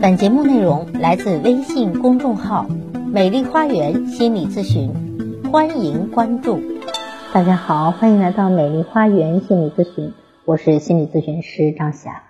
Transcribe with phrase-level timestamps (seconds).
[0.00, 2.66] 本节目内容来自微信公众号
[3.12, 4.92] “美丽花园心理咨询”，
[5.50, 6.60] 欢迎关注。
[7.34, 10.12] 大家好，欢迎来到美丽花园心理咨询，
[10.44, 12.22] 我是心理咨询师张霞。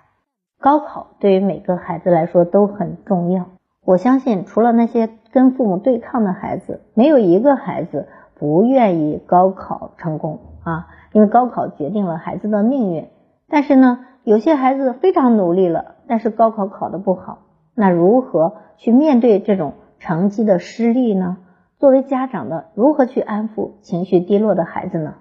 [0.59, 3.45] 高考对于每个孩子来说都很重要，
[3.85, 13.09] 我相信除了那些跟父母对抗的孩子，没有一个孩子不愿意高考成功啊，因为高考决定了孩子的命运。
[13.47, 17.41] 但是呢，有些孩子非常努力了，但是高考考得不好。
[17.79, 21.37] 那如何去面对这种成绩的失利呢？
[21.77, 25.13] 作为家长的，如何去安抚情绪低落的孩子呢？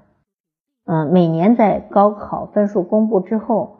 [0.85, 3.77] 嗯，每年在高考分数公布之后，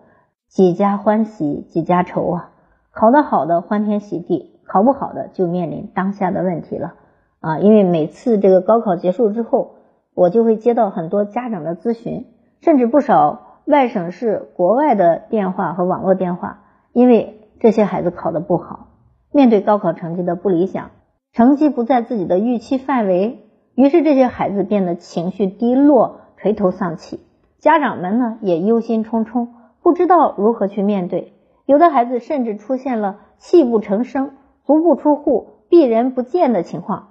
[0.47, 2.51] 几家欢喜几家愁啊！
[2.93, 6.95] 考得好的欢天喜地，考不好的就面临当下的问题了
[7.41, 7.59] 啊！
[7.59, 9.73] 因为每次这个高考结束之后，
[10.15, 12.27] 我就会接到很多家长的咨询，
[12.61, 16.61] 甚至不少外省市、国外的电话和网络电话，
[16.93, 17.35] 因为。
[17.61, 18.89] 这些孩子考得不好，
[19.33, 20.91] 面对高考成绩的不理想，
[21.33, 23.41] 成绩不在自己的预期范围，
[23.75, 27.21] 于是这些孩子变得情绪低落、垂头丧气。
[27.59, 29.49] 家长们呢也忧心忡忡，
[29.83, 31.33] 不知道如何去面对。
[31.67, 34.31] 有的孩子甚至出现了泣不成声、
[34.65, 37.09] 足不出户、避人不见的情况。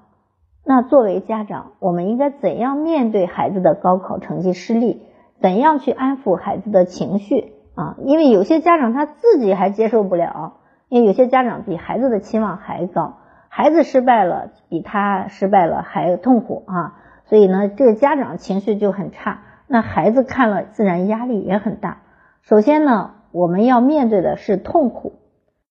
[0.66, 5.02] 那作为家长，我们应该怎样面对孩子的高考成绩失利？
[5.42, 7.54] 怎样去安抚孩子的情绪？
[7.78, 10.58] 啊，因为有些家长他自己还接受不了，
[10.90, 22.02] 因为有些家长比孩子的期望还高，孩子失败了比他失败了还痛苦啊，所以呢，这个家长情绪就很差，那孩子看了自然压力也很大。
[22.42, 25.20] 首先呢，我们要面对的是痛苦、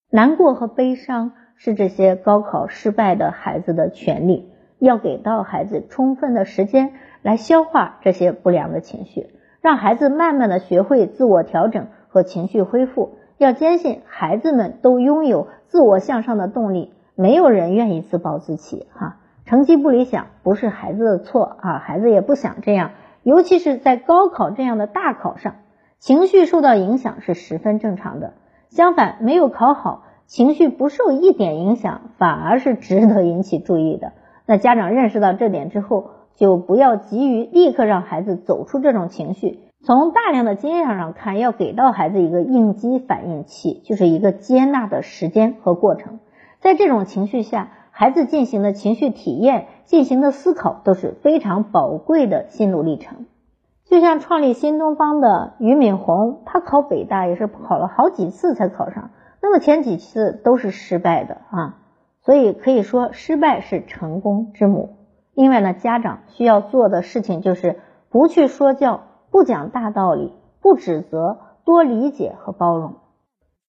[0.08, 11.88] 难过和悲伤，是这些高考失败的孩子的权利，要给到孩子充分的时间来消化这些不良的情绪，让孩子慢慢的学会自我调整。
[12.16, 19.18] 和情绪恢复，要坚信孩子们都拥有自我向上的动力，没有人愿意自暴自弃哈。
[19.44, 25.56] 成绩不理想不是孩子的错啊，孩子也不想这样，尤其是在高考这样的大考上，
[25.98, 28.32] 情绪受到影响是十分正常的。
[28.70, 34.14] 相反，没有考好，情绪不受一点影响，反而是值得引起注意的。
[34.46, 39.60] 那家长认识到这点之后，就不要急于立刻让孩子走出这种情绪。
[39.86, 46.18] 从大量的经验上看，要给到孩子一个应激反应期，就是一个接纳的时间和过程。
[46.58, 53.26] 在这种情绪下，孩子进行的情绪体验、进行的思考都是非常宝贵的心路历程。
[53.84, 59.10] 就像创立新东方的俞敏洪，他考北大也是考了好几次才考上，
[59.40, 61.76] 那么前几次都是失败的啊。
[62.22, 64.96] 所以可以说，失败是成功之母。
[65.32, 67.78] 另外呢，家长需要做的事情就是
[68.10, 69.02] 不去说教。
[69.36, 70.32] 不讲大道理，
[70.62, 71.36] 不指责，
[71.66, 72.94] 多理解和包容。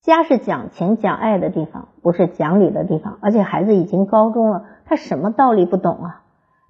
[0.02, 3.18] 家是讲情讲爱的地方，不是讲理的地方。
[3.20, 6.24] 而且孩子已经高中了，他什么道理不懂啊？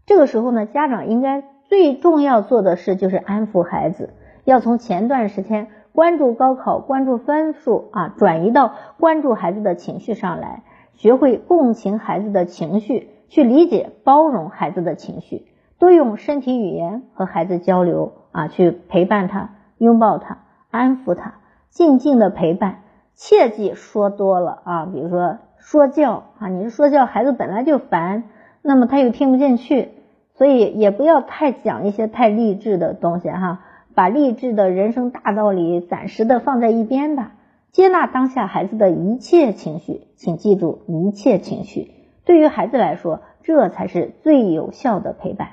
[0.08, 4.16] 这个时候呢，家长应该最重要做的事就是安抚孩子，
[4.46, 15.46] 要从前段时间关注高考、关注分数啊，转移到关注孩子的情绪上来，学会共情孩子的情绪，去理解、包容孩子的情绪，
[15.78, 18.14] 多用身体语言和孩子交流。
[18.38, 19.50] 啊，去陪伴他，
[19.80, 20.38] 拥抱他，
[20.70, 21.40] 安抚他，
[21.72, 22.84] 静静的陪伴，
[23.16, 28.26] 切记说多了啊，比如说说教啊，你是说教，孩子本来就烦，
[28.62, 29.90] 那么他又听不进去，
[30.36, 33.62] 所以也不要太讲一些太励志的东西哈，
[33.96, 37.32] 把励志的人生大道理暂时的放在一边吧，
[37.72, 41.90] 接纳当下孩子的一切情绪，请记住一切情绪，
[42.24, 45.48] 对于孩子来说，这才是最有效的陪伴，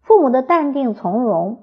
[0.00, 1.58] 父母的淡定从容。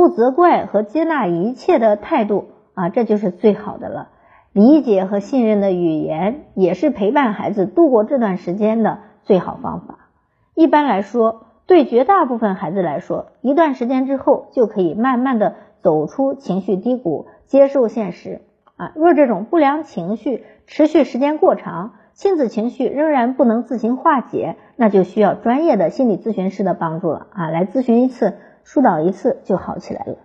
[0.00, 4.08] 不责怪和接纳一切的态度啊，这就是最好的了。
[4.50, 10.08] 理解和信任的语言也是陪伴孩子度过这段时间的最好方法。
[10.54, 18.40] 一般来说，对绝大部分孩子来说，一段时间之后就可以慢慢的走出情绪低谷，接受现实
[18.76, 18.92] 啊。
[18.96, 28.38] 若这种不良情绪持续时间过长，亲子情绪仍然不能自行化解，那就需要专业的心理咨询师的帮助了啊，来咨询一次。
[28.64, 30.16] 疏导一次就好起来了。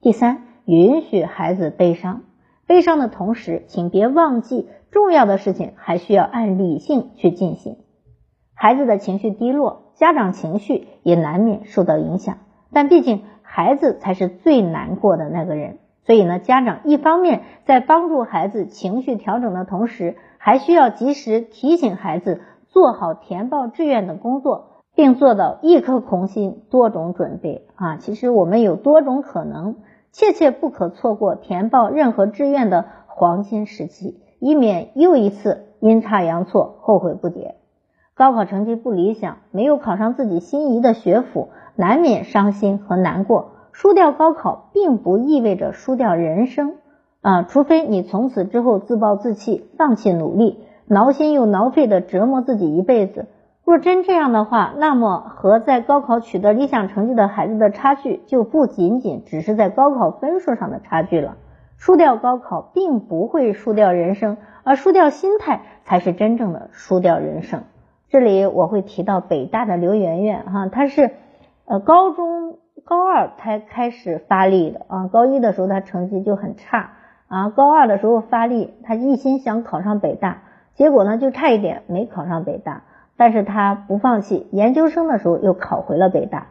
[0.00, 2.22] 第三，允许孩子悲伤，
[2.66, 7.76] 悲伤的同时，请别忘记重要的事情还需要按理性去进行。
[8.54, 12.38] 孩子的情绪低落，家长情绪也难免受到影响，
[12.72, 24.81] 但毕竟孩子才是最难过的那个人，所以呢，家长一方面在帮助孩子情绪调整的同时，还需要及时提醒孩子做好填报志愿的工作。
[24.94, 27.96] 并做到一颗空心，多种准备啊！
[27.96, 29.76] 其实我们有多种可能，
[30.10, 37.54] 切切不可错过填报任何志愿的黄金时期，以免又一次阴差阳错，后悔不迭。
[38.14, 43.52] 高考成绩不理想，没有考上自己心仪的学府，难免伤心和难过。
[43.72, 46.74] 输掉高考，并不意味着输掉人生
[47.22, 53.24] 啊，除非你从此之后自暴自弃，放弃努力，挠心又挠肺的折磨自己一辈子。
[53.64, 61.36] 若真这样的话，那么和在高考取得理想成绩的孩子的差距，就不仅仅只是在高考分数上的差距了。
[61.76, 67.62] 输掉高考，并不会输掉人生，而输掉心态，才是真正的输掉人生。
[68.08, 71.10] 这里我会提到北大的刘媛媛，哈，她是
[71.64, 76.90] 呃高中高二才开始发力的啊，高一的时候她成绩就很差
[77.26, 80.42] 啊，高二的时候发力，她一心想考上北大，
[80.74, 82.82] 结果呢就差一点没考上北大。
[83.22, 86.48] 但是他不放弃，研究生的时候又考回了北大。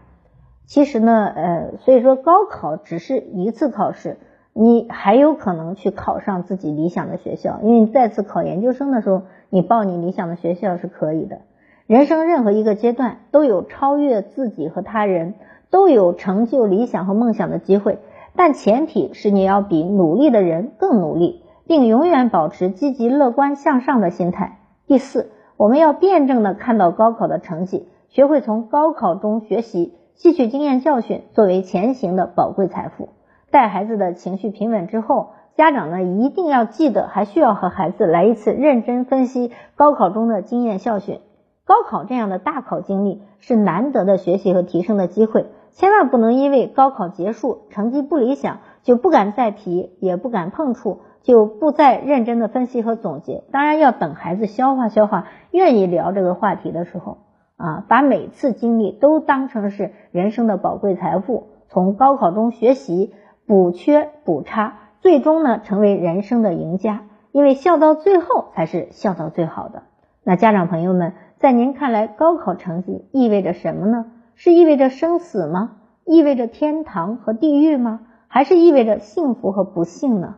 [0.65, 4.15] 其实呢，呃，所以说高考只是一次考试，
[4.53, 7.59] 你还有可能去考上自己理想的学校。
[7.61, 11.39] 因为你再次考研究生的时候，你报你理想的学校是可以的。
[11.87, 15.33] 人生任何一个阶段都有超越自己和他人，
[15.69, 17.99] 都有成就理想和梦想的机会，
[18.37, 24.59] 但前提是你要比努力的人更努力，并永远保持积极乐观向上的心态。
[24.87, 25.30] 第四。
[25.61, 33.09] 我们要辩证的看到高考的成绩，学会从高考中学习，吸取经验教训，作为前行的宝贵财富。
[33.51, 41.19] 待孩子的情绪平稳之后，家长呢一定要记得，还需要和孩子来一次认真分析高考中的经验教训。
[41.63, 51.01] 高考这样的大考经历是难得的学习和提升的机会，千万不能因为高考结束成绩不理想就不敢再提，也不敢碰触。
[51.21, 57.17] 就不再认真的分析和总结，当然要等孩子消化消化，愿意聊这个话题的时候
[57.57, 63.13] 啊，把每次经历都当成是人生的宝贵财富，从高考中学习，
[63.45, 67.03] 补缺补差，最终呢成为人生的赢家。
[67.31, 69.83] 因为笑到最后才是笑到最好的。
[70.23, 74.07] 那家长朋友们，在您看来，高考成绩意味着什么呢？
[74.35, 75.77] 是意味着生死吗？
[76.05, 78.01] 意味着天堂和地狱吗？
[78.27, 80.35] 还是意味着幸福和不幸呢？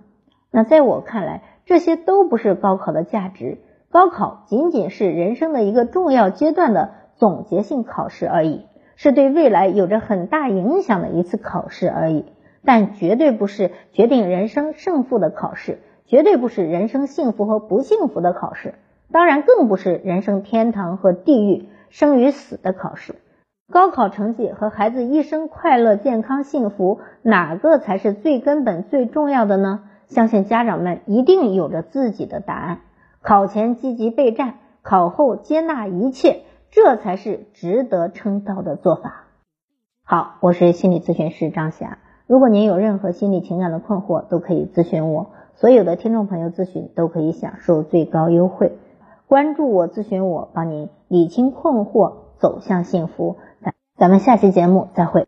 [0.55, 3.57] 那在我看来，这些都不是高考的价值。
[3.89, 12.25] 高考仅仅是人生的一个重要阶段的总结性考试而已，是对未来有着很大影响的一次考试而已。
[12.63, 18.75] 但绝对不是决定人生胜负的考试，绝对不是人生幸福和不幸福的考试，
[19.11, 23.15] 当然更不是人生天堂和地狱、生与死的考试。
[23.71, 29.85] 高考成绩和孩子一生快乐、健康、幸福，哪个才是最根本、最重要的呢？
[30.13, 32.79] 相信家长们一定有着自己的答案。
[33.21, 39.25] 考前积极备战，考后接纳一切，这才是值得称道的做法。
[40.05, 41.97] 好，我是心理咨询师张霞。
[42.27, 45.31] 如果您有任何心理情感的困惑，都可以咨询我。
[45.55, 48.77] 所有的听众朋友咨询都可以享受最高优惠。
[49.27, 53.37] 关注我，咨询我，帮您理清困惑，走向幸福。
[53.61, 55.21] 咱咱们下期节目再会。